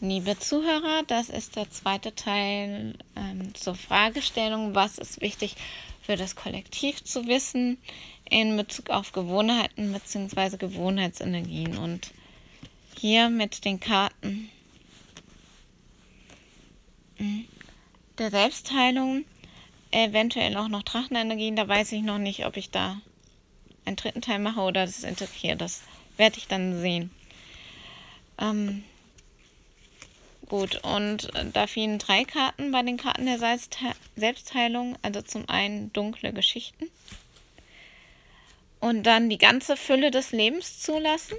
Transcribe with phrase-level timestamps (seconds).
[0.00, 5.56] Liebe Zuhörer, das ist der zweite Teil ähm, zur Fragestellung, was ist wichtig
[6.02, 7.78] für das Kollektiv zu wissen
[8.30, 10.56] in Bezug auf Gewohnheiten bzw.
[10.56, 11.76] Gewohnheitsenergien.
[11.78, 12.12] Und
[12.96, 14.48] hier mit den Karten
[17.16, 17.46] hm,
[18.18, 19.24] der Selbstheilung,
[19.90, 23.00] eventuell auch noch Drachenenergien, da weiß ich noch nicht, ob ich da
[23.84, 25.56] einen dritten Teil mache oder das integriere.
[25.56, 25.82] Das
[26.16, 27.10] werde ich dann sehen.
[28.40, 28.84] Ähm,
[30.48, 33.38] Gut, und äh, da fielen drei Karten bei den Karten der
[34.16, 34.96] Selbstheilung.
[35.02, 36.90] Also zum einen dunkle Geschichten.
[38.80, 41.36] Und dann die ganze Fülle des Lebens zulassen.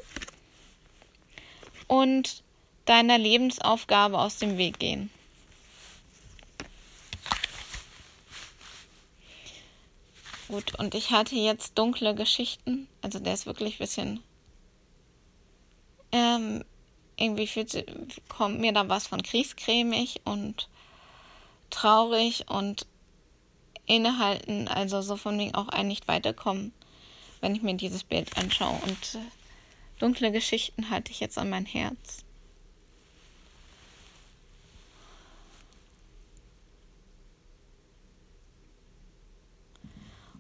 [1.88, 2.44] Und
[2.86, 5.09] deiner Lebensaufgabe aus dem Weg gehen.
[10.50, 12.88] Gut, und ich hatte jetzt dunkle Geschichten.
[13.02, 14.23] Also der ist wirklich ein bisschen
[16.12, 16.64] ähm,
[17.20, 17.86] irgendwie fühlt,
[18.30, 20.70] kommt mir da was von kriegscremig und
[21.70, 22.88] traurig und
[23.86, 26.73] innehalten, also so von wegen auch ein nicht weiterkommen,
[27.42, 28.80] wenn ich mir dieses Bild anschaue.
[28.84, 32.23] Und äh, dunkle Geschichten halte ich jetzt an mein Herz.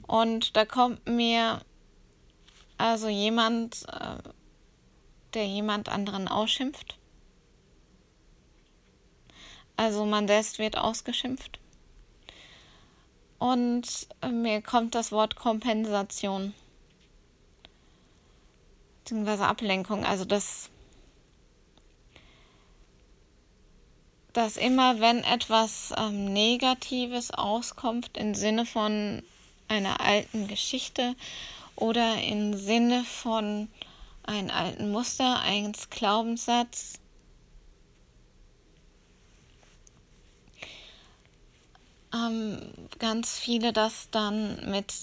[0.07, 1.61] Und da kommt mir
[2.79, 4.17] also jemand äh,
[5.33, 6.97] der jemand anderen ausschimpft.
[9.77, 11.59] Also man selbst wird ausgeschimpft.
[13.37, 16.53] Und mir kommt das Wort Kompensation
[19.09, 20.05] beziehungsweise Ablenkung.
[20.05, 20.69] Also das,
[24.33, 29.23] dass immer wenn etwas ähm, Negatives auskommt im Sinne von
[29.67, 31.15] einer alten Geschichte
[31.75, 33.67] oder im Sinne von
[34.29, 36.99] einen alten Muster, einen Glaubenssatz.
[42.13, 42.59] Ähm,
[42.99, 44.93] ganz viele das dann mit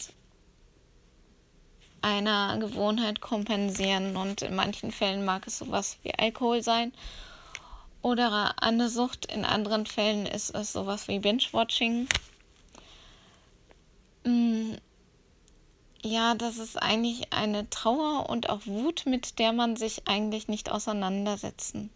[2.03, 6.93] einer Gewohnheit kompensieren und in manchen Fällen mag es sowas wie Alkohol sein
[8.03, 12.09] oder eine Sucht, in anderen Fällen ist es sowas wie Binge-Watching.
[14.25, 14.75] Mm,
[16.07, 20.71] ja, das ist eigentlich eine Trauer und auch Wut, mit der man sich eigentlich nicht
[20.71, 21.91] auseinandersetzen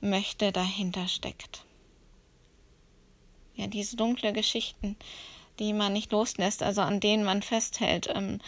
[0.00, 1.64] möchte, dahinter steckt.
[3.56, 4.96] Ja, diese dunkle Geschichten,
[5.58, 8.08] die man nicht loslässt, also an denen man festhält.
[8.14, 8.40] Ähm,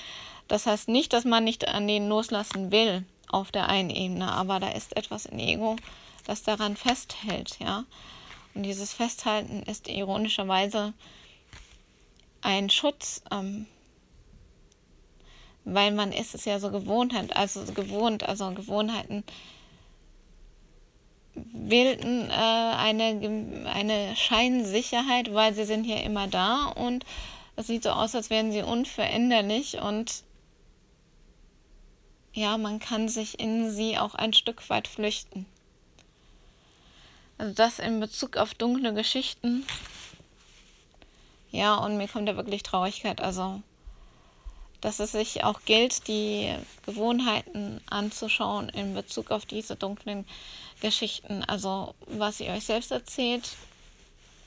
[0.47, 4.61] das heißt nicht, dass man nicht an denen loslassen will auf der einen Ebene, aber
[4.61, 5.77] da ist etwas im Ego,
[6.27, 7.85] das daran festhält, ja.
[8.55, 10.93] Und dieses Festhalten ist ironischerweise
[12.43, 13.67] ein Schutz ähm,
[15.75, 19.25] weil man ist es ja so gewohnt hat, also gewohnt, also Gewohnheiten
[21.35, 27.05] bilden äh, eine, eine Scheinsicherheit, weil sie sind ja immer da und
[27.57, 30.25] es sieht so aus, als wären sie unveränderlich und
[32.33, 35.47] ja, man kann sich in sie auch ein Stück weit flüchten.
[37.39, 39.65] Also das in Bezug auf dunkle Geschichten.
[41.51, 43.21] Ja, und mir kommt da wirklich Traurigkeit.
[43.21, 43.63] Also
[44.81, 46.55] dass es sich auch gilt, die
[46.87, 50.27] Gewohnheiten anzuschauen in Bezug auf diese dunklen
[50.81, 51.45] Geschichten.
[51.45, 53.57] Also was ihr euch selbst erzählt,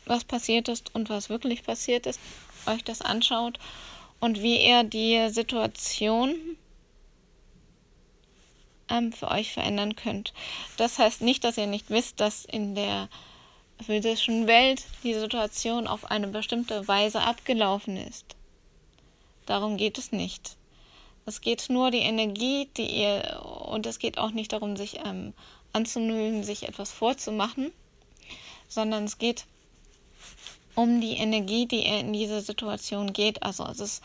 [0.06, 2.20] was passiert ist und was wirklich passiert ist,
[2.66, 3.60] euch das anschaut
[4.20, 6.36] und wie ihr die Situation
[8.90, 10.34] ähm, für euch verändern könnt.
[10.78, 13.10] Das heißt nicht, dass ihr nicht wisst, dass in der
[13.86, 18.36] physischen Welt die Situation auf eine bestimmte Weise abgelaufen ist.
[19.46, 20.58] Darum geht es nicht.
[21.26, 25.34] Es geht nur die Energie, die ihr, und es geht auch nicht darum, sich ähm,
[25.72, 27.72] anzunölen, sich etwas vorzumachen,
[28.68, 29.46] sondern es geht
[30.76, 33.44] um die Energie, die ihr in diese Situation geht.
[33.44, 34.04] Also es ist,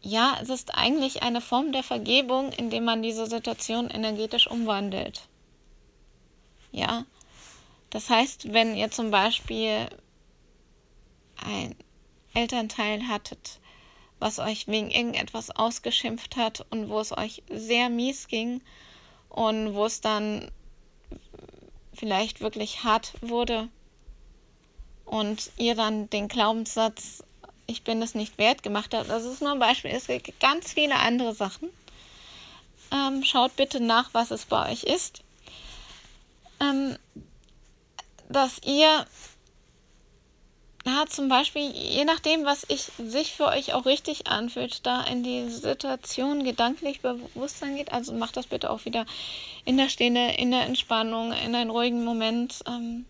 [0.00, 5.28] ja, es ist eigentlich eine Form der Vergebung, indem man diese Situation energetisch umwandelt.
[6.72, 7.04] Ja,
[7.90, 9.88] das heißt, wenn ihr zum Beispiel
[11.36, 11.74] ein
[12.34, 13.58] Elternteil hattet,
[14.18, 18.60] was euch wegen irgendetwas ausgeschimpft hat und wo es euch sehr mies ging
[19.28, 20.50] und wo es dann
[21.94, 23.68] vielleicht wirklich hart wurde
[25.04, 27.24] und ihr dann den Glaubenssatz,
[27.66, 29.10] ich bin es nicht wert gemacht habt.
[29.10, 29.90] Das ist nur ein Beispiel.
[29.90, 31.68] Es gibt ganz viele andere Sachen.
[32.90, 35.22] Ähm, schaut bitte nach, was es bei euch ist.
[36.60, 36.96] Ähm,
[38.28, 39.06] dass ihr
[41.06, 45.48] zum Beispiel, je nachdem, was ich, sich für euch auch richtig anfühlt, da in die
[45.48, 47.92] Situation gedanklich Bewusstsein geht.
[47.92, 49.06] Also macht das bitte auch wieder
[49.64, 53.06] in der Stille, in der Entspannung, in einen ruhigen Moment, ähm,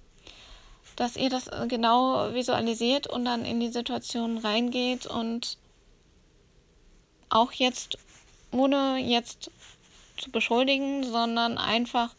[0.96, 5.56] dass ihr das genau visualisiert und dann in die Situation reingeht und
[7.30, 7.98] auch jetzt,
[8.50, 9.50] ohne jetzt
[10.16, 12.14] zu beschuldigen, sondern einfach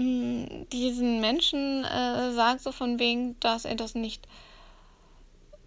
[0.00, 4.26] diesen Menschen äh, sagt, so von wegen, dass er das nicht,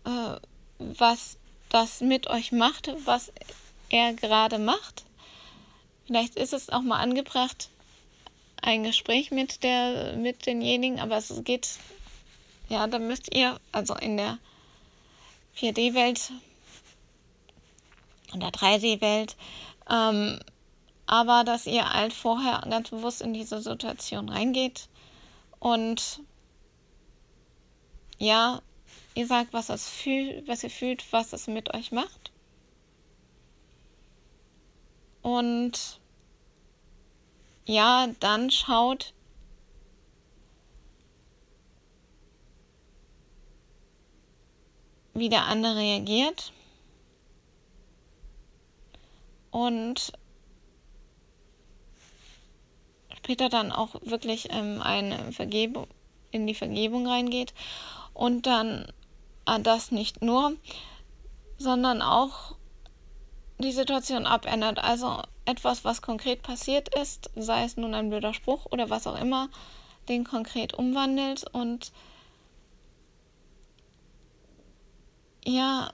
[0.05, 0.35] äh,
[0.79, 1.37] was
[1.69, 3.31] das mit euch macht, was
[3.89, 5.05] er gerade macht.
[6.05, 7.69] Vielleicht ist es auch mal angebracht,
[8.61, 11.77] ein Gespräch mit der, mit denjenigen, aber es geht,
[12.69, 14.37] ja, da müsst ihr, also in der
[15.57, 16.31] 4D-Welt
[18.33, 19.35] und der 3D-Welt,
[19.89, 20.39] ähm,
[21.05, 24.89] aber dass ihr halt vorher ganz bewusst in diese Situation reingeht
[25.59, 26.21] und
[28.17, 28.61] ja,
[29.15, 32.31] ihr sagt, was, das fühlt, was ihr fühlt, was es mit euch macht.
[35.21, 35.99] Und
[37.65, 39.13] ja, dann schaut,
[45.13, 46.51] wie der andere reagiert.
[49.51, 50.13] Und
[53.23, 55.87] später dann auch wirklich ähm, eine Vergebung,
[56.31, 57.53] in die Vergebung reingeht
[58.13, 58.91] und dann
[59.45, 60.53] äh, das nicht nur,
[61.57, 62.55] sondern auch
[63.59, 64.83] die Situation abändert.
[64.83, 69.19] Also etwas, was konkret passiert ist, sei es nun ein blöder Spruch oder was auch
[69.19, 69.47] immer,
[70.09, 71.93] den konkret umwandelt und
[75.45, 75.91] ja,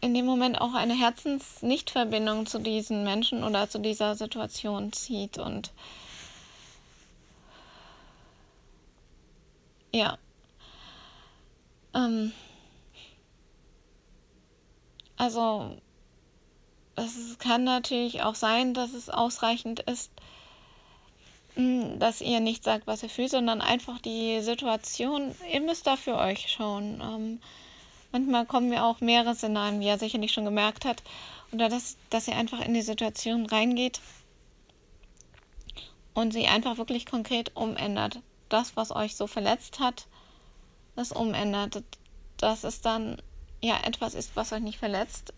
[0.00, 5.72] in dem Moment auch eine Herzensnichtverbindung zu diesen Menschen oder zu dieser Situation zieht und
[9.92, 10.16] ja.
[11.94, 12.32] Ähm,
[15.16, 15.76] also
[16.96, 20.10] es kann natürlich auch sein, dass es ausreichend ist,
[21.54, 25.96] hm, dass ihr nicht sagt, was ihr fühlt, sondern einfach die Situation, ihr müsst da
[25.96, 27.00] für euch schauen.
[27.02, 27.40] Ähm,
[28.12, 31.02] Manchmal kommen mir auch mehrere Szenarien, wie er sicherlich schon gemerkt hat.
[31.52, 34.00] Oder dass, dass ihr einfach in die Situation reingeht
[36.14, 38.20] und sie einfach wirklich konkret umändert.
[38.48, 40.06] Das, was euch so verletzt hat,
[40.96, 41.82] das umändert.
[42.36, 43.20] Dass es dann
[43.60, 45.32] ja etwas ist, was euch nicht verletzt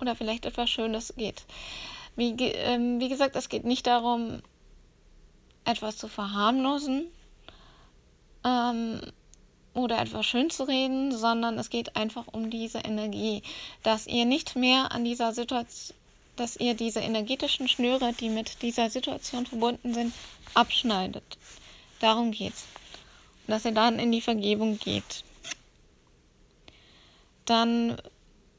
[0.00, 1.44] oder vielleicht etwas Schönes geht.
[2.16, 4.42] Wie, ähm, wie gesagt, es geht nicht darum,
[5.64, 7.06] etwas zu verharmlosen.
[8.44, 9.00] Ähm,
[9.78, 13.42] oder etwas schön zu reden, sondern es geht einfach um diese Energie,
[13.82, 15.96] dass ihr nicht mehr an dieser Situation,
[16.36, 20.12] dass ihr diese energetischen Schnüre, die mit dieser Situation verbunden sind,
[20.54, 21.38] abschneidet.
[22.00, 22.66] Darum geht's.
[23.46, 25.24] Und dass ihr dann in die Vergebung geht.
[27.44, 27.96] Dann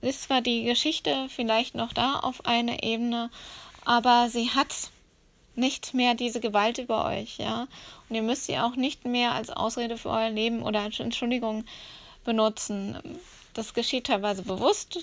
[0.01, 3.29] ist zwar die Geschichte vielleicht noch da auf einer Ebene,
[3.85, 4.73] aber sie hat
[5.59, 7.67] nicht mehr diese Gewalt über euch, ja.
[8.07, 11.65] Und ihr müsst sie auch nicht mehr als Ausrede für euer Leben oder als Entschuldigung
[12.23, 12.97] benutzen.
[13.53, 14.99] Das geschieht teilweise bewusst,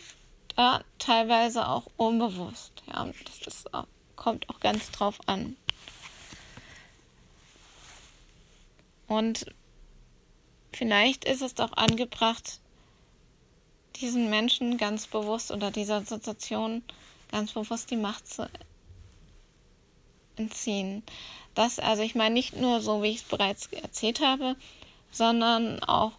[0.57, 2.73] ja, teilweise auch unbewusst.
[2.87, 3.65] Ja, das, das
[4.17, 5.57] kommt auch ganz drauf an.
[9.07, 9.47] Und
[10.73, 12.61] vielleicht ist es doch angebracht,
[13.97, 16.83] diesen Menschen ganz bewusst oder dieser Situation
[17.31, 18.49] ganz bewusst die Macht zu
[20.37, 21.03] entziehen.
[21.55, 24.57] Das, also ich meine nicht nur so, wie ich es bereits erzählt habe,
[25.11, 26.13] sondern auch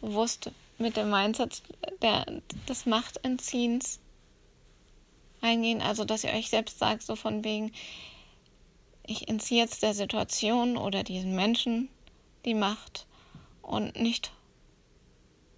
[0.00, 1.62] bewusst mit dem Mindset
[2.02, 2.24] der,
[2.68, 3.98] des Machtentziehens
[5.40, 5.82] eingehen.
[5.82, 7.72] Also, dass ihr euch selbst sagt, so von wegen,
[9.06, 11.88] ich entziehe jetzt der Situation oder diesen Menschen
[12.44, 13.06] die Macht
[13.62, 14.32] und nicht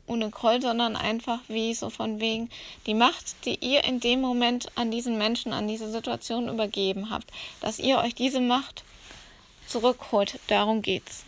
[0.07, 2.51] ohne Groll, sondern einfach wie so von wegen
[2.87, 7.31] die Macht, die ihr in dem Moment an diesen Menschen, an diese Situation übergeben habt,
[7.61, 8.85] dass ihr euch diese Macht
[9.67, 10.39] zurückholt.
[10.49, 11.25] Darum geht's.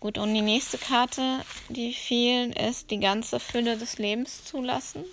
[0.00, 5.04] Gut, und die nächste Karte, die fiel, ist die ganze Fülle des Lebens zulassen.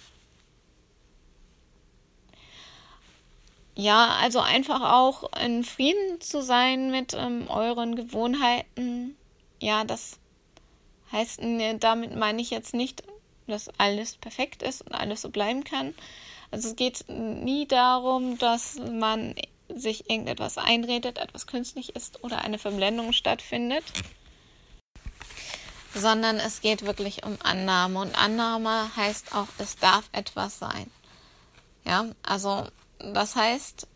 [3.76, 9.18] Ja, also einfach auch in Frieden zu sein mit ähm, euren Gewohnheiten.
[9.60, 10.18] Ja, das
[11.12, 11.40] Heißt,
[11.80, 13.04] damit meine ich jetzt nicht,
[13.48, 15.94] dass alles perfekt ist und alles so bleiben kann.
[16.52, 19.36] Also es geht nie darum, dass man
[19.68, 23.84] sich irgendetwas einredet, etwas künstlich ist oder eine Verblendung stattfindet,
[25.94, 28.00] sondern es geht wirklich um Annahme.
[28.00, 30.90] Und Annahme heißt auch, es darf etwas sein.
[31.86, 32.66] Ja, also
[33.00, 33.88] das heißt,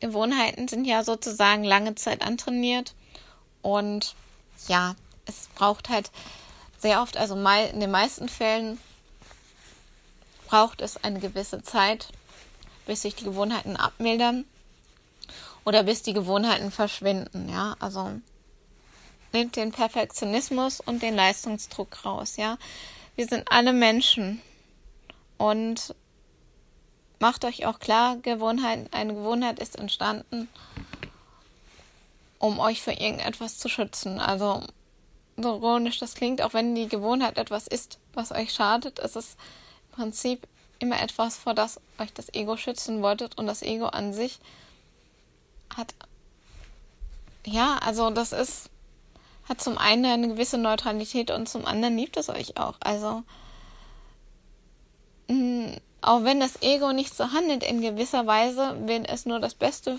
[0.00, 2.94] Gewohnheiten sind ja sozusagen lange Zeit antrainiert
[3.62, 4.14] Und
[4.68, 4.94] ja,
[5.26, 6.10] es braucht halt
[6.78, 8.78] sehr oft, also in den meisten Fällen
[10.46, 12.08] braucht es eine gewisse Zeit,
[12.86, 14.44] bis sich die Gewohnheiten abmildern
[15.64, 17.76] oder bis die Gewohnheiten verschwinden, ja.
[17.80, 18.10] Also
[19.32, 22.58] nehmt den Perfektionismus und den Leistungsdruck raus, ja.
[23.16, 24.42] Wir sind alle Menschen
[25.38, 25.94] und
[27.18, 30.48] macht euch auch klar, Gewohnheit, eine Gewohnheit ist entstanden,
[32.38, 34.20] um euch vor irgendetwas zu schützen.
[34.20, 34.62] Also
[35.36, 39.36] so ironisch das klingt, auch wenn die Gewohnheit etwas ist, was euch schadet, ist es
[39.90, 40.46] im Prinzip
[40.78, 44.38] immer etwas, vor das euch das Ego schützen wolltet und das Ego an sich
[45.76, 45.94] hat
[47.46, 48.70] ja, also das ist
[49.48, 52.76] hat zum einen eine gewisse Neutralität und zum anderen liebt es euch auch.
[52.80, 53.22] Also
[55.28, 59.40] mh, mm, auch wenn das Ego nicht so handelt in gewisser Weise, will es nur
[59.40, 59.98] das Beste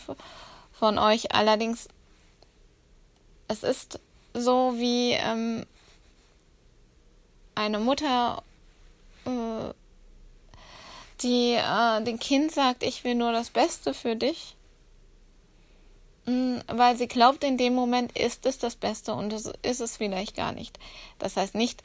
[0.72, 1.34] von euch.
[1.34, 1.88] Allerdings
[3.48, 4.00] es ist
[4.36, 5.66] so wie ähm,
[7.56, 8.44] eine Mutter,
[9.26, 9.74] äh,
[11.22, 14.56] die äh, dem Kind sagt, ich will nur das Beste für dich,
[16.26, 19.80] mh, mm, weil sie glaubt, in dem Moment ist es das Beste und das ist
[19.80, 20.78] es vielleicht gar nicht.
[21.18, 21.82] Das heißt nicht,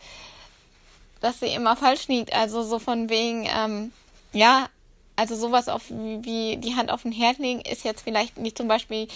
[1.20, 3.92] dass sie immer falsch liegt, also so von wegen, ähm,
[4.32, 4.68] ja,
[5.14, 8.68] also sowas auf wie die Hand auf den Herd legen ist jetzt vielleicht nicht zum
[8.68, 9.06] Beispiel,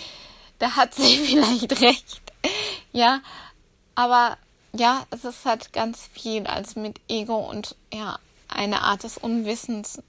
[0.59, 2.21] da hat sie vielleicht recht.
[2.95, 3.21] Ja,
[3.95, 4.39] aber
[4.73, 10.01] ja, es ist halt ganz viel als mit Ego und ja, eine Art des Unwissens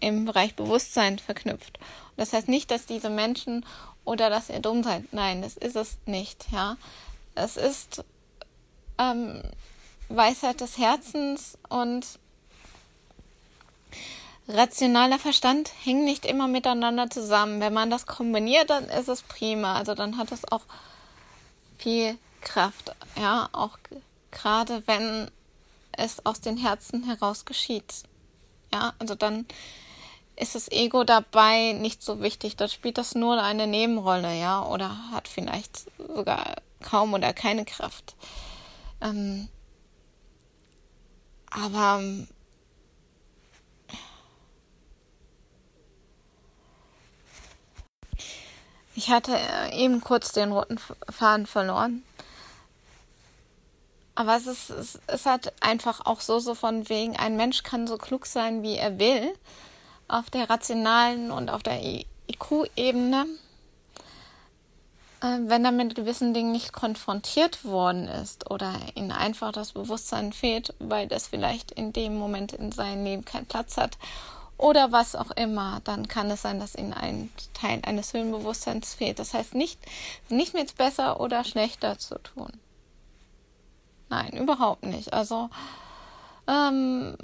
[0.00, 1.78] im Bereich Bewusstsein verknüpft.
[1.78, 3.64] Und das heißt nicht, dass diese Menschen
[4.04, 5.12] oder dass ihr dumm seid.
[5.12, 6.76] Nein, das ist es nicht, ja.
[7.34, 8.04] Es ist
[8.98, 9.42] ähm,
[10.08, 12.06] Weisheit des Herzens und
[14.48, 17.60] rationaler Verstand hängen nicht immer miteinander zusammen.
[17.60, 19.76] Wenn man das kombiniert, dann ist es prima.
[19.76, 20.62] Also dann hat es auch
[21.82, 22.94] viel Kraft.
[23.16, 23.78] Ja, auch
[24.30, 25.30] gerade wenn
[25.92, 28.04] es aus den Herzen heraus geschieht.
[28.72, 29.46] Ja, also dann
[30.36, 32.56] ist das Ego dabei nicht so wichtig.
[32.56, 38.16] Da spielt das nur eine Nebenrolle, ja, oder hat vielleicht sogar kaum oder keine Kraft.
[39.00, 39.48] Ähm,
[41.50, 42.02] aber
[48.94, 52.02] Ich hatte äh, eben kurz den roten Faden verloren.
[54.14, 57.86] Aber es ist, es ist halt einfach auch so, so von wegen, ein Mensch kann
[57.86, 59.32] so klug sein, wie er will,
[60.08, 63.26] auf der rationalen und auf der IQ-Ebene,
[65.22, 70.34] äh, wenn er mit gewissen Dingen nicht konfrontiert worden ist oder ihm einfach das Bewusstsein
[70.34, 73.96] fehlt, weil das vielleicht in dem Moment in seinem Leben keinen Platz hat
[74.62, 79.18] oder was auch immer, dann kann es sein, dass ihnen ein Teil eines Höhenbewusstseins fehlt.
[79.18, 79.80] Das heißt nicht,
[80.28, 82.52] nicht mit besser oder schlechter zu tun.
[84.08, 85.12] Nein, überhaupt nicht.
[85.12, 85.50] Also,
[86.46, 87.16] ähm,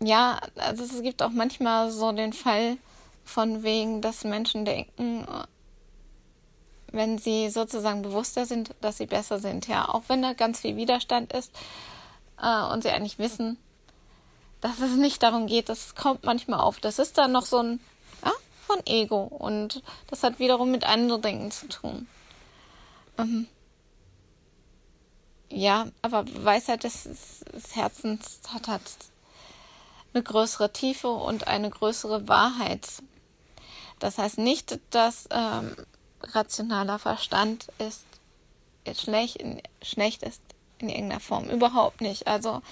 [0.00, 2.76] ja, also es gibt auch manchmal so den Fall
[3.24, 5.26] von wegen, dass Menschen denken,
[6.92, 9.66] wenn sie sozusagen bewusster sind, dass sie besser sind.
[9.66, 11.50] Ja, auch wenn da ganz viel Widerstand ist
[12.40, 13.58] äh, und sie eigentlich wissen,
[14.64, 16.80] dass es nicht darum geht, das kommt manchmal auf.
[16.80, 17.80] Das ist dann noch so ein,
[18.24, 18.32] ja,
[18.66, 22.08] von Ego und das hat wiederum mit anderen Dingen zu tun.
[23.18, 23.46] Ähm,
[25.50, 27.02] ja, aber Weisheit des,
[27.52, 28.80] des Herzens hat halt
[30.14, 32.88] eine größere Tiefe und eine größere Wahrheit.
[33.98, 35.76] Das heißt nicht, dass ähm,
[36.22, 38.06] rationaler Verstand ist
[38.98, 39.44] schlecht,
[39.82, 40.40] schlecht ist
[40.78, 41.50] in irgendeiner Form.
[41.50, 42.26] Überhaupt nicht.
[42.26, 42.62] Also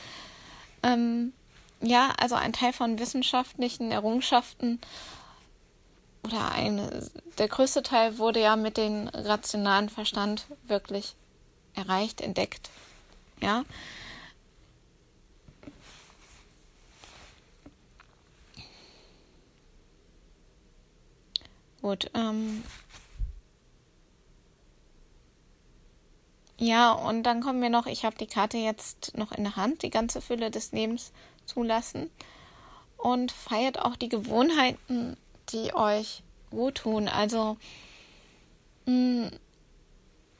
[0.83, 1.35] ähm,
[1.83, 4.81] ja, also ein Teil von wissenschaftlichen Errungenschaften
[6.25, 11.17] oder eine, der größte Teil wurde ja mit dem rationalen Verstand wirklich
[11.75, 12.71] erreicht, entdeckt.
[13.41, 13.65] Ja.
[21.81, 22.63] Gut, ähm,
[26.59, 29.83] ja, und dann kommen wir noch, ich habe die Karte jetzt noch in der Hand,
[29.83, 31.11] die ganze Fülle des Lebens
[31.47, 32.11] zulassen
[32.97, 35.17] und feiert auch die Gewohnheiten,
[35.51, 37.09] die euch gut tun.
[37.09, 37.57] Also
[38.87, 39.31] mh, hm,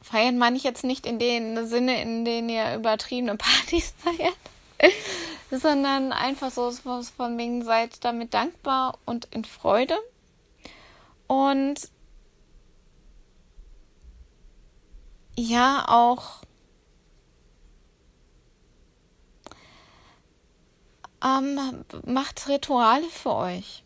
[0.01, 4.37] feiern meine ich jetzt nicht in dem Sinne, in dem ihr übertriebene Partys feiert,
[5.51, 9.97] sondern einfach so von wegen seid damit dankbar und in Freude.
[11.27, 11.89] Und
[15.37, 16.43] ja, auch
[21.25, 21.59] ähm,
[22.05, 23.83] macht Rituale für euch.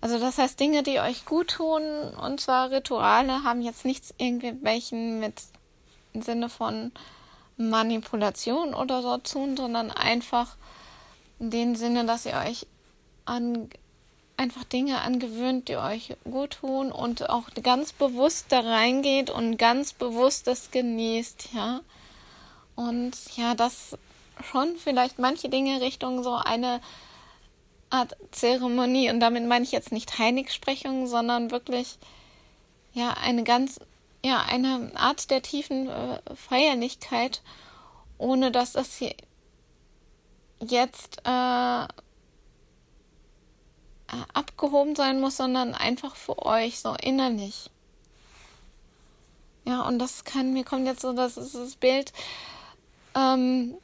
[0.00, 1.82] Also das heißt, Dinge, die euch gut tun,
[2.20, 5.34] und zwar Rituale, haben jetzt nichts irgendwelchen mit
[6.12, 6.92] im Sinne von
[7.56, 10.56] Manipulation oder so tun, sondern einfach
[11.38, 12.66] in dem Sinne, dass ihr euch
[13.26, 13.68] an
[14.40, 19.92] einfach Dinge angewöhnt, die euch gut tun und auch ganz bewusst da reingeht und ganz
[19.92, 21.80] bewusst das genießt, ja.
[22.74, 23.98] Und ja, das
[24.44, 26.80] schon vielleicht manche Dinge Richtung so eine
[27.90, 31.98] Art Zeremonie und damit meine ich jetzt nicht Heiligsprechung, sondern wirklich
[32.92, 33.80] ja eine ganz
[34.24, 37.42] ja eine Art der tiefen äh, Feierlichkeit,
[38.18, 39.14] ohne dass das hier
[40.60, 41.86] jetzt äh,
[44.34, 47.70] abgehoben sein muss, sondern einfach für euch, so innerlich.
[49.64, 52.12] Ja, und das kann, mir kommt jetzt so, das ist das Bild,
[53.14, 53.74] ähm,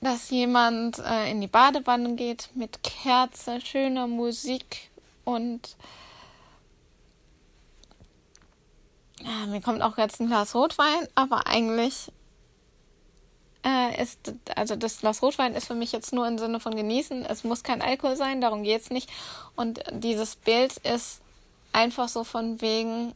[0.00, 4.90] dass jemand äh, in die Badewanne geht mit Kerze, schöner Musik
[5.24, 5.76] und
[9.20, 12.10] ja, mir kommt auch jetzt ein Glas Rotwein, aber eigentlich
[13.64, 17.24] äh, ist, also das Glas Rotwein ist für mich jetzt nur im Sinne von genießen.
[17.26, 19.10] Es muss kein Alkohol sein, darum geht es nicht.
[19.56, 21.20] Und dieses Bild ist
[21.72, 23.14] einfach so von wegen,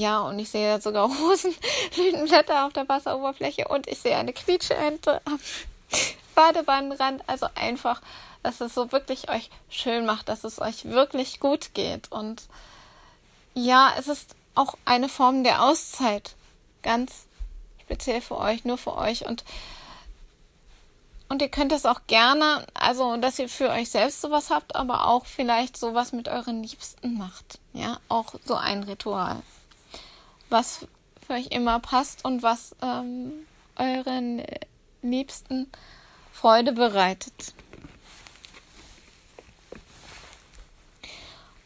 [0.00, 5.38] ja, und ich sehe sogar Rosenblütenblätter auf der Wasseroberfläche und ich sehe eine Quietscheente am
[6.34, 7.22] Badewannenrand.
[7.26, 8.00] Also einfach,
[8.42, 12.10] dass es so wirklich euch schön macht, dass es euch wirklich gut geht.
[12.10, 12.44] Und
[13.52, 16.34] ja, es ist auch eine Form der Auszeit.
[16.82, 17.26] Ganz
[17.82, 19.44] speziell für euch, nur für euch und
[21.28, 25.06] und ihr könnt das auch gerne, also dass ihr für euch selbst sowas habt, aber
[25.06, 27.60] auch vielleicht sowas mit euren Liebsten macht.
[27.72, 29.40] Ja, auch so ein Ritual,
[30.50, 30.86] was
[31.26, 34.42] für euch immer passt und was ähm, euren
[35.02, 35.70] Liebsten
[36.32, 37.54] Freude bereitet.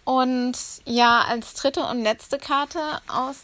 [0.04, 3.38] Und ja, als dritte und letzte Karte aus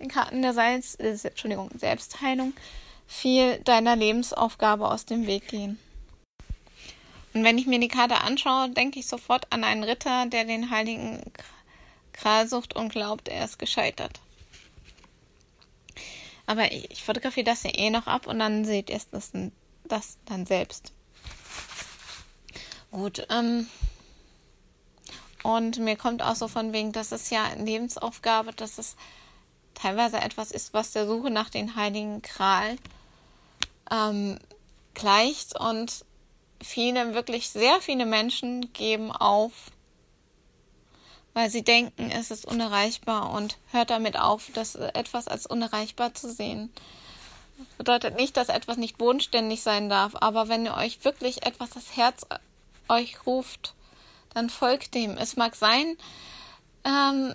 [0.00, 2.54] den Karten der Salz, äh, Entschuldigung, Selbstheilung
[3.06, 5.78] viel deiner Lebensaufgabe aus dem Weg gehen.
[7.34, 10.70] Und wenn ich mir die Karte anschaue, denke ich sofort an einen Ritter, der den
[10.70, 11.22] heiligen
[12.12, 14.20] Kral sucht und glaubt, er ist gescheitert.
[16.46, 19.32] Aber ich fotografiere das ja eh noch ab und dann seht ihr das,
[19.84, 20.92] das dann selbst.
[22.90, 23.66] Gut, ähm,
[25.42, 28.96] und mir kommt auch so von wegen, das ist ja eine Lebensaufgabe, das ist
[29.74, 32.76] teilweise etwas ist, was der Suche nach den heiligen Kral
[33.90, 34.38] ähm,
[34.94, 35.58] gleicht.
[35.58, 36.04] Und
[36.62, 39.52] viele, wirklich sehr viele Menschen geben auf,
[41.34, 46.30] weil sie denken, es ist unerreichbar und hört damit auf, das etwas als unerreichbar zu
[46.30, 46.72] sehen.
[47.58, 51.70] Das bedeutet nicht, dass etwas nicht bodenständig sein darf, aber wenn ihr euch wirklich etwas
[51.70, 52.26] das Herz
[52.88, 53.74] euch ruft,
[54.34, 55.16] dann folgt dem.
[55.16, 55.96] Es mag sein,
[56.84, 57.34] ähm,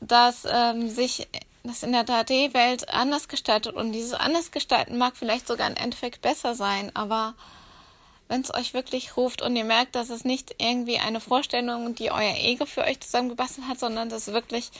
[0.00, 1.28] dass ähm, sich
[1.62, 6.22] das in der 3D-Welt anders gestaltet und dieses anders gestalten mag vielleicht sogar im Endeffekt
[6.22, 7.34] besser sein, aber
[8.30, 12.12] wenn es euch wirklich ruft und ihr merkt, dass es nicht irgendwie eine Vorstellung, die
[12.12, 14.70] euer Ego für euch zusammengebastelt hat, sondern das wirklich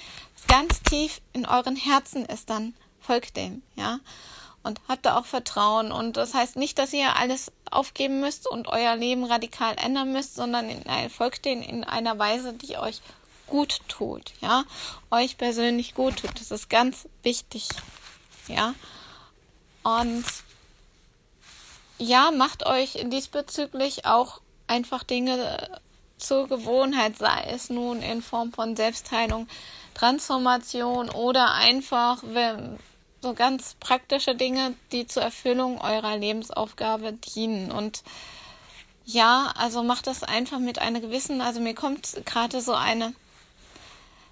[0.47, 3.99] ganz tief in euren Herzen ist, dann folgt dem, ja.
[4.63, 5.91] Und habt da auch Vertrauen.
[5.91, 10.37] Und das heißt nicht, dass ihr alles aufgeben müsst und euer Leben radikal ändern müsst,
[10.37, 13.01] sondern in, folgt denen in einer Weise, die euch
[13.49, 14.65] gut tut, ja,
[15.11, 16.39] euch persönlich gut tut.
[16.39, 17.69] Das ist ganz wichtig,
[18.47, 18.75] ja.
[19.83, 20.25] Und
[22.01, 25.81] ja, macht euch diesbezüglich auch einfach Dinge
[26.17, 29.49] zur Gewohnheit, sei es nun in Form von Selbstheilung,
[29.95, 32.23] Transformation oder einfach
[33.23, 37.71] so ganz praktische Dinge, die zur Erfüllung eurer Lebensaufgabe dienen.
[37.71, 38.03] Und
[39.05, 43.13] ja, also macht das einfach mit einer gewissen, also mir kommt gerade so eine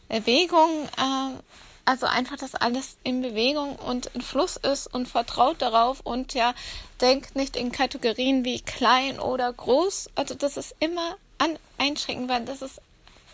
[0.09, 6.01] Bewegung, äh, also einfach, dass alles in Bewegung und in Fluss ist und vertraut darauf
[6.01, 6.53] und ja,
[7.01, 10.11] denkt nicht in Kategorien wie klein oder groß.
[10.15, 12.83] Also das ist immer an einschränken, weil das ist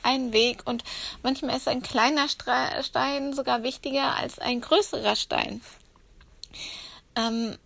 [0.05, 0.85] ein Weg und
[1.25, 5.61] manchmal ist ein kleiner Stein sogar wichtiger als ein größerer Stein.
[7.17, 7.59] Ähm,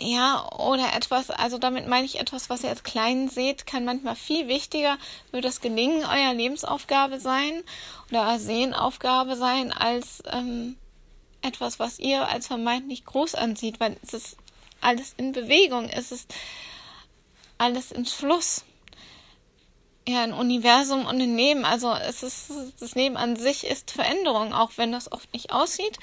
[0.00, 4.14] ja, oder etwas, also damit meine ich etwas, was ihr als klein seht, kann manchmal
[4.14, 4.96] viel wichtiger
[5.30, 7.64] für das Gelingen eurer Lebensaufgabe sein
[8.08, 10.76] oder Ersehenaufgabe sein, als ähm,
[11.42, 14.36] etwas, was ihr als vermeintlich groß ansieht, weil es ist
[14.80, 16.32] alles in Bewegung, es ist
[17.58, 18.64] alles im Fluss.
[20.06, 24.54] Ja, ein Universum und ein Leben, also es ist, das Leben an sich ist Veränderung,
[24.54, 25.98] auch wenn das oft nicht aussieht,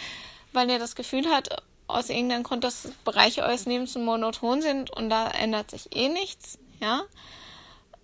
[0.51, 5.09] weil ihr das Gefühl hat, aus irgendeinem Grund, dass Bereiche eures Lebens monoton sind und
[5.09, 7.03] da ändert sich eh nichts, ja.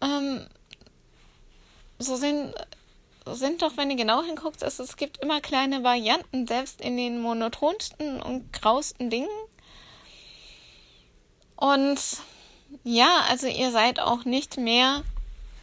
[0.01, 0.47] ähm,
[1.99, 2.53] so sind,
[3.25, 7.21] sind doch, wenn ihr genau hinguckt, es, es gibt immer kleine Varianten, selbst in den
[7.21, 9.29] monotonsten und grausten Dingen.
[11.55, 11.99] Und
[12.83, 15.03] ja, also ihr seid auch nicht mehr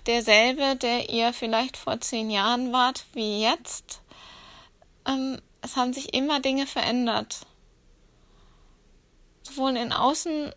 [0.06, 4.00] derselbe, der ihr vielleicht vor zehn Jahren wart, wie jetzt.
[5.06, 7.40] Ähm, es haben sich immer Dinge verändert.
[9.58, 10.52] Sowohl in Außen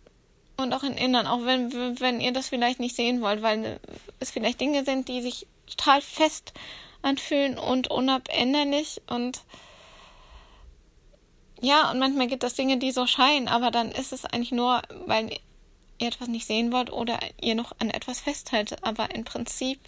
[0.57, 3.79] und auch in Innern, auch wenn, wenn ihr das vielleicht nicht sehen wollt, weil
[4.19, 6.53] es vielleicht Dinge sind, die sich total fest
[7.01, 9.41] anfühlen und unabänderlich und
[11.61, 14.83] ja, und manchmal gibt es Dinge, die so scheinen, aber dann ist es eigentlich nur,
[15.05, 15.31] weil
[15.97, 18.83] ihr etwas nicht sehen wollt oder ihr noch an etwas festhaltet.
[18.83, 19.79] Aber im Prinzip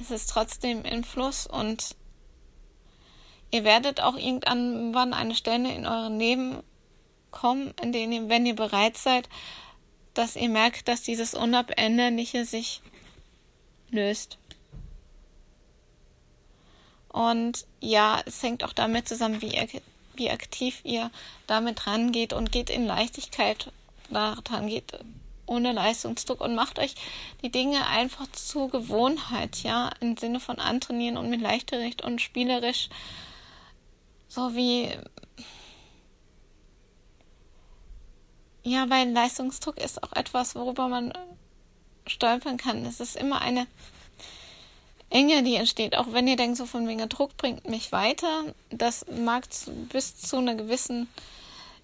[0.00, 1.94] ist es trotzdem im Fluss und
[3.50, 6.62] ihr werdet auch irgendwann eine Stelle in eurem Leben
[7.36, 9.28] kommen, in denen ihr, wenn ihr bereit seid,
[10.14, 12.80] dass ihr merkt, dass dieses Unabänderliche sich
[13.90, 14.38] löst.
[17.08, 19.68] Und ja, es hängt auch damit zusammen, wie, ihr,
[20.14, 21.10] wie aktiv ihr
[21.46, 23.70] damit rangeht und geht in Leichtigkeit
[24.10, 24.98] daran geht,
[25.46, 26.94] ohne Leistungsdruck und macht euch
[27.42, 32.88] die Dinge einfach zur Gewohnheit, ja, im Sinne von antrainieren und mit Leichtericht und spielerisch,
[34.28, 34.90] so wie
[38.66, 41.12] ja, weil Leistungsdruck ist auch etwas, worüber man
[42.04, 42.84] stolpern kann.
[42.84, 43.68] Es ist immer eine
[45.08, 48.54] Enge, die entsteht, auch wenn ihr denkt, so von wegen Druck bringt mich weiter.
[48.70, 49.44] Das mag
[49.92, 51.08] bis zu einer gewissen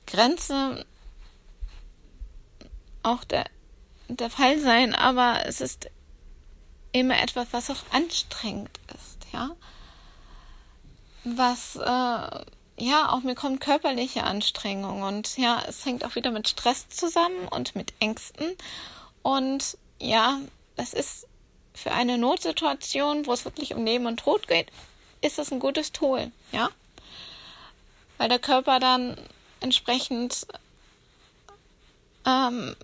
[0.08, 0.84] Grenze
[3.04, 3.44] auch der,
[4.08, 5.88] der Fall sein, aber es ist
[6.90, 9.50] immer etwas, was auch anstrengend ist, ja.
[11.22, 12.44] Was, äh,
[12.82, 17.46] ja, auch mir kommt körperliche Anstrengung und ja, es hängt auch wieder mit Stress zusammen
[17.48, 18.56] und mit Ängsten
[19.22, 20.40] und ja,
[20.74, 21.28] es ist
[21.74, 24.72] für eine Notsituation, wo es wirklich um Leben und Tod geht,
[25.20, 26.70] ist das ein gutes Tool, ja?
[28.18, 29.16] Weil der Körper dann
[29.60, 30.48] entsprechend
[32.26, 32.74] ähm,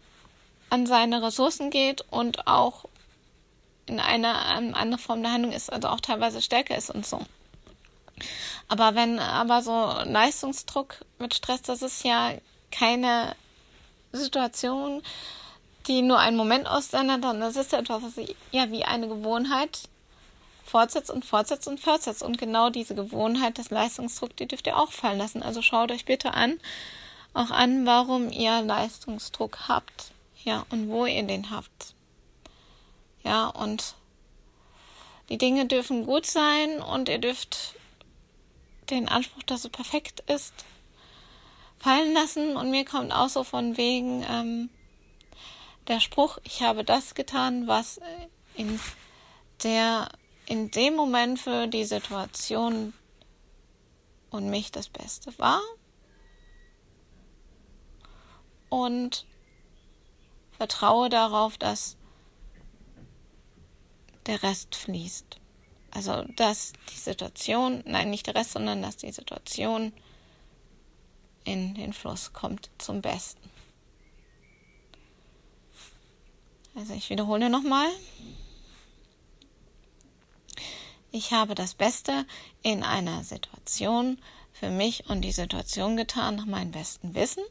[0.70, 2.84] an seine Ressourcen geht und auch
[3.86, 7.20] in eine, eine andere Form der Handlung ist, also auch teilweise stärker ist und so.
[8.68, 9.72] Aber wenn aber so
[10.04, 12.32] Leistungsdruck mit Stress, das ist ja
[12.70, 13.34] keine
[14.12, 15.02] Situation,
[15.86, 19.88] die nur einen Moment aussendet, sondern das ist etwas, was sich ja wie eine Gewohnheit
[20.64, 22.22] fortsetzt und fortsetzt und fortsetzt.
[22.22, 25.42] Und genau diese Gewohnheit des Leistungsdrucks, die dürft ihr auch fallen lassen.
[25.42, 26.60] Also schaut euch bitte an,
[27.32, 30.12] auch an, warum ihr Leistungsdruck habt.
[30.44, 31.94] Ja, und wo ihr den habt.
[33.24, 33.94] Ja, und
[35.28, 37.74] die Dinge dürfen gut sein und ihr dürft
[38.90, 40.54] den Anspruch, dass es perfekt ist,
[41.78, 42.56] fallen lassen.
[42.56, 44.70] Und mir kommt auch so von wegen, ähm,
[45.88, 48.00] der Spruch, ich habe das getan, was
[48.54, 48.78] in
[49.62, 50.08] der
[50.46, 52.94] in dem Moment für die Situation
[54.30, 55.60] und mich das Beste war.
[58.70, 59.26] Und
[60.52, 61.96] vertraue darauf, dass
[64.26, 65.38] der Rest fließt.
[65.90, 69.92] Also, dass die Situation, nein, nicht der Rest, sondern dass die Situation
[71.44, 73.48] in den Fluss kommt zum Besten.
[76.74, 77.88] Also ich wiederhole nochmal.
[81.10, 82.26] Ich habe das Beste
[82.62, 84.18] in einer Situation
[84.52, 87.42] für mich und die Situation getan nach meinem besten Wissen.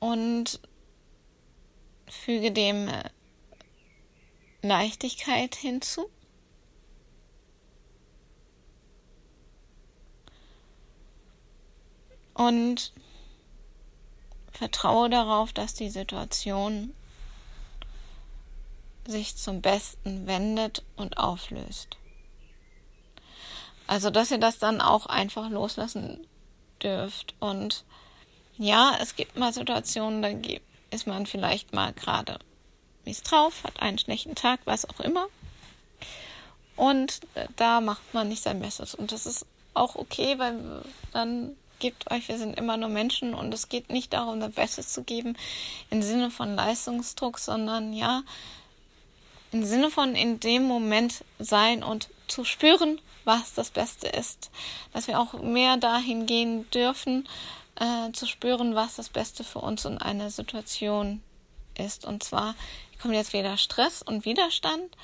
[0.00, 0.60] Und
[2.08, 3.04] füge dem äh,
[4.62, 6.10] Leichtigkeit hinzu.
[12.34, 12.92] Und
[14.58, 16.92] Vertraue darauf, dass die Situation
[19.06, 21.96] sich zum Besten wendet und auflöst.
[23.86, 26.26] Also, dass ihr das dann auch einfach loslassen
[26.82, 27.36] dürft.
[27.38, 27.84] Und
[28.58, 30.28] ja, es gibt mal Situationen, da
[30.90, 32.40] ist man vielleicht mal gerade
[33.04, 35.26] mies drauf, hat einen schlechten Tag, was auch immer.
[36.76, 37.20] Und
[37.56, 38.94] da macht man nicht sein Bestes.
[38.94, 40.82] Und das ist auch okay, weil
[41.12, 44.84] dann gebt euch, wir sind immer nur Menschen und es geht nicht darum, das Beste
[44.84, 45.36] zu geben
[45.90, 48.22] im Sinne von Leistungsdruck, sondern ja,
[49.52, 54.50] im Sinne von in dem Moment sein und zu spüren, was das Beste ist.
[54.92, 57.28] Dass wir auch mehr dahin gehen dürfen,
[57.76, 61.22] äh, zu spüren, was das Beste für uns in einer Situation
[61.76, 62.04] ist.
[62.04, 62.54] Und zwar
[63.00, 64.96] kommt jetzt wieder Stress und Widerstand,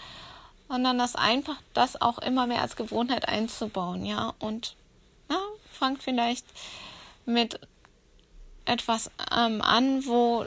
[0.68, 4.76] sondern das einfach, das auch immer mehr als Gewohnheit einzubauen, ja, und
[5.30, 5.40] ja,
[5.72, 6.46] fangt vielleicht
[7.26, 7.61] mit
[8.64, 10.46] etwas ähm, an, wo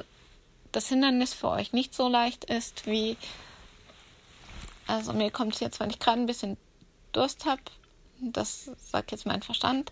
[0.72, 3.18] das Hindernis für euch nicht so leicht ist wie,
[4.86, 6.58] also mir kommt es jetzt, wenn ich gerade ein bisschen
[7.14, 7.62] Durst habe,
[8.20, 9.92] das sagt jetzt mein Verstand,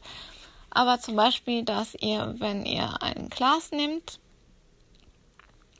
[0.70, 4.20] aber zum Beispiel, dass ihr, wenn ihr ein Glas nehmt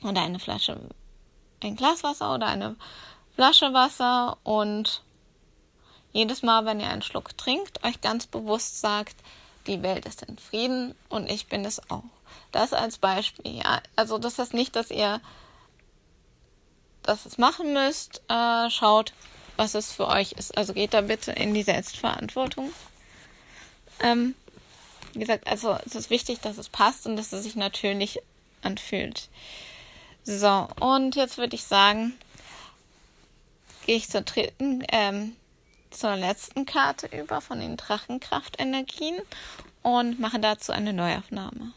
[0.02, 0.80] oder eine Flasche,
[1.66, 2.76] ein Glas Wasser oder eine
[3.36, 5.02] Flasche Wasser und
[6.14, 9.16] jedes Mal, wenn ihr einen Schluck trinkt, euch ganz bewusst sagt,
[9.68, 12.04] die Welt ist in Frieden und ich bin es auch.
[12.52, 13.58] Das als Beispiel.
[13.58, 13.82] Ja.
[13.96, 15.20] Also das heißt nicht, dass ihr
[17.04, 18.22] das machen müsst.
[18.30, 19.14] Äh, schaut,
[19.58, 20.58] was es für euch ist.
[20.58, 22.72] Also geht da bitte in die Selbstverantwortung.
[24.00, 24.36] Ähm,
[25.14, 28.20] wie gesagt, also es ist wichtig, dass es passt und dass es sich natürlich
[28.62, 29.30] anfühlt.
[30.28, 32.14] So, und jetzt würde ich sagen,
[33.86, 35.36] gehe ich zur dritten, ähm,
[35.92, 39.22] zur letzten Karte über von den Drachenkraftenergien
[39.84, 41.74] und mache dazu eine Neuaufnahme.